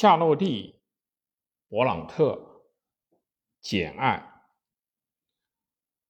[0.00, 0.80] 夏洛蒂·
[1.70, 2.32] 勃朗特
[3.60, 4.42] 《简爱》，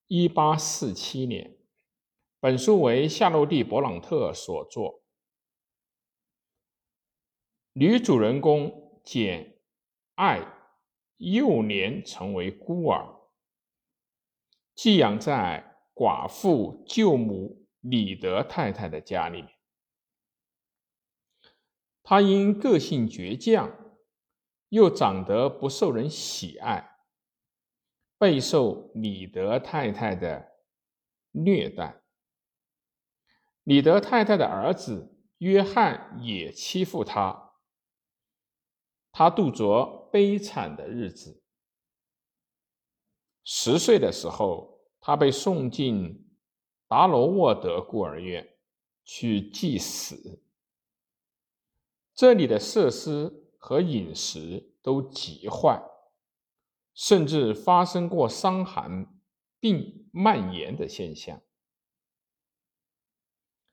[0.06, 1.58] 一八四七年。
[2.38, 5.02] 本书为夏洛蒂·勃朗特所作。
[7.72, 9.58] 女主人公简
[10.14, 10.40] 爱
[11.16, 13.28] 幼年成为孤儿，
[14.76, 19.59] 寄养在寡妇舅母李德太太的家里面。
[22.02, 23.94] 他因个性倔强，
[24.68, 26.98] 又长得不受人喜爱，
[28.18, 30.52] 备受李德太太的
[31.30, 32.02] 虐待。
[33.64, 37.52] 李德太太的儿子约翰也欺负他，
[39.12, 41.42] 他度着悲惨的日子。
[43.44, 46.28] 十岁的时候，他被送进
[46.88, 48.56] 达罗沃德孤儿院
[49.04, 50.42] 去祭死。
[52.14, 55.82] 这里的设施和饮食都极坏，
[56.94, 59.06] 甚至发生过伤寒
[59.58, 61.40] 病蔓延的现象。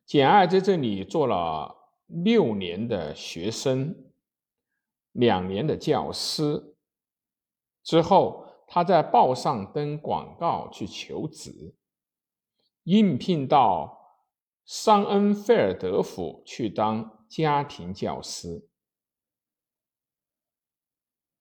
[0.06, 4.12] 简爱在这里做了六年的学生，
[5.12, 6.76] 两年的教师。
[7.84, 11.76] 之后，他在报上登广告去求职，
[12.84, 13.97] 应聘到
[14.68, 17.16] 桑恩菲尔德府去当。
[17.30, 18.70] 家庭教师，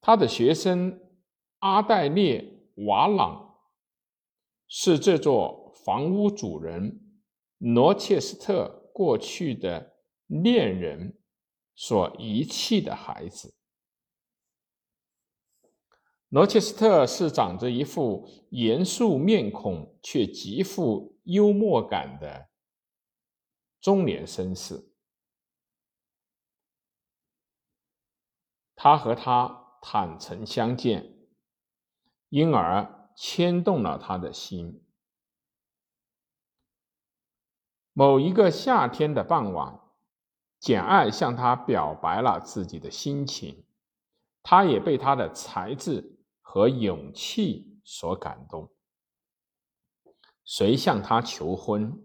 [0.00, 1.00] 他的学生
[1.60, 3.60] 阿黛列瓦朗
[4.66, 7.22] 是这座房屋主人
[7.58, 9.94] 罗切斯特过去的
[10.26, 11.16] 恋人
[11.76, 13.54] 所遗弃的孩子。
[16.30, 22.48] 罗切斯特是长着一副严肃面孔却极富幽默感的
[23.86, 24.92] 中年绅士。
[28.74, 31.16] 他和他坦诚相见，
[32.28, 34.84] 因而牵动了他的心。
[37.92, 39.80] 某一个夏天的傍晚，
[40.58, 43.68] 简爱向他表白了自己的心情，
[44.42, 48.68] 他也被他的才智和勇气所感动，
[50.44, 52.04] 遂向他求婚。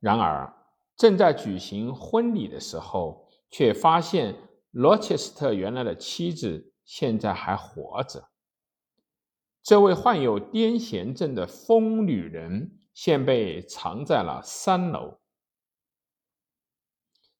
[0.00, 0.54] 然而，
[0.96, 4.36] 正在举行婚礼的时候，却发现。
[4.70, 8.28] 罗切斯特原来的妻子现在还活着。
[9.62, 15.18] 这位患有癫痫症的疯女人现被藏在了三楼。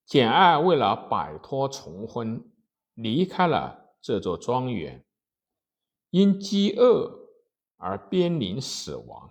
[0.07, 2.51] 简爱为了摆脱重婚，
[2.95, 5.05] 离开了这座庄园，
[6.09, 7.29] 因饥饿
[7.77, 9.31] 而濒临死亡。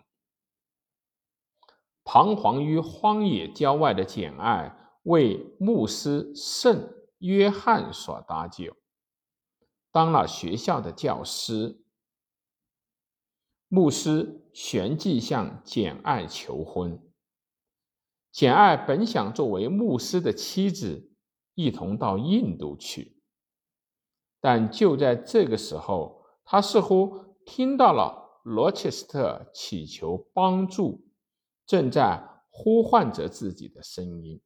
[2.17, 6.91] 彷徨于荒野郊外的简爱为牧师圣。
[7.19, 8.75] 约翰所搭救，
[9.91, 11.83] 当了学校的教师。
[13.67, 16.99] 牧师旋即向简爱求婚。
[18.31, 21.11] 简爱本想作为牧师的妻子
[21.53, 23.19] 一同到印度去，
[24.39, 31.06] 但就在这个时候，他似乎听到了罗切斯特祈求帮助，
[31.67, 34.41] 正在呼唤着自己的声音，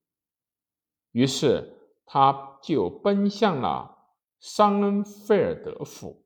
[1.14, 1.78] 于是。
[2.14, 4.10] 他就奔向了
[4.42, 6.26] 桑恩菲尔德府。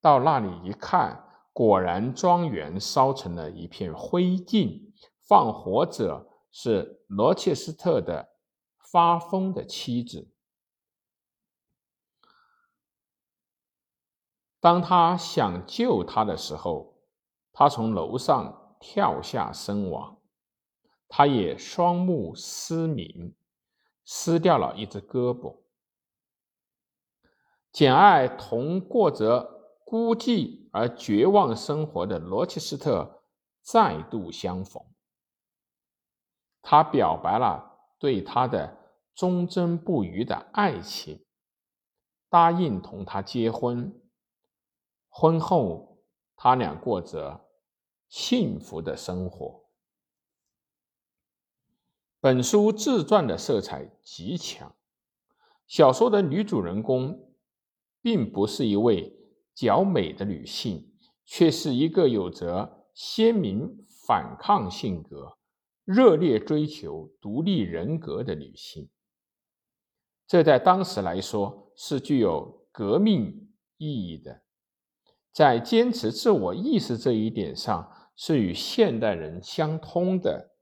[0.00, 8.30] 到那里一看，果然庄园烧成了一片灰烬，放火者是罗切斯特的
[8.78, 10.32] 发疯的妻子。
[14.58, 16.93] 当他想救他的时候，
[17.54, 20.18] 他从楼上跳下身亡。
[21.08, 23.34] 他也双目失明，
[24.04, 25.58] 失掉了一只胳膊。
[27.70, 33.22] 简爱同过着孤寂而绝望生活的罗切斯特
[33.62, 34.82] 再度相逢，
[36.62, 38.76] 他表白了对他的
[39.14, 41.24] 忠贞不渝的爱情，
[42.28, 44.00] 答应同他结婚。
[45.08, 45.98] 婚后，
[46.34, 47.43] 他俩过着
[48.16, 49.64] 幸福的生活。
[52.20, 54.76] 本书自传的色彩极强，
[55.66, 57.34] 小说的女主人公
[58.00, 59.12] 并不是一位
[59.52, 60.94] 较美的女性，
[61.24, 65.36] 却是一个有着鲜明反抗性格、
[65.84, 68.88] 热烈追求独立人格的女性。
[70.28, 74.44] 这在当时来说是具有革命意义的，
[75.32, 80.52] 在坚持自我意识这一点上是与现代人相通的。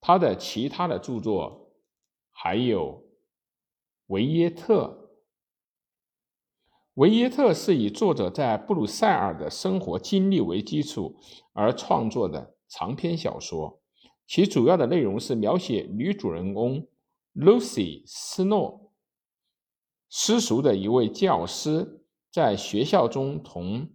[0.00, 1.72] 他的其他的著作
[2.30, 3.02] 还有
[4.08, 5.00] 《维耶特》。
[6.94, 11.16] 维耶特是以作者在布鲁塞尔的生活经历为基础
[11.52, 13.80] 而创作的长篇小说，
[14.26, 16.86] 其主要的内容是描写女主人公
[17.34, 18.92] Lucy 斯诺
[20.08, 23.90] 私塾的一位教师在学校中同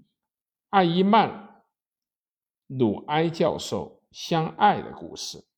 [0.70, 1.64] 艾伊曼
[2.68, 5.49] 鲁埃教授相爱的故事。